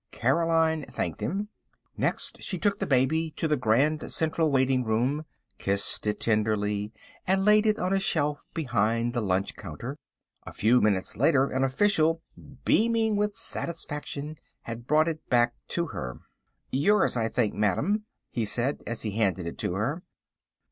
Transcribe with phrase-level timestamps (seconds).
[0.09, 1.49] Caroline thanked him.
[1.95, 5.25] Next she took the baby to the Grand Central Waiting room,
[5.59, 6.91] kissed it tenderly,
[7.27, 9.99] and laid it on a shelf behind the lunch counter.
[10.43, 12.23] A few minutes an official,
[12.65, 16.21] beaming with satisfaction, had brought it back to her.
[16.71, 20.01] "Yours, I think, madame," he said, as he handed it to her.